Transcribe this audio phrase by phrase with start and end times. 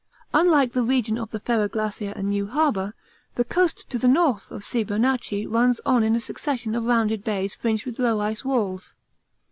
[0.33, 2.95] Unlike the region of the Ferrar Glacier and New Harbour,
[3.35, 4.83] the coast to the north of C.
[4.83, 8.95] Bernacchi runs on in a succession of rounded bays fringed with low ice walls.